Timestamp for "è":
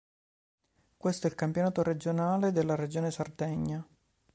1.27-1.29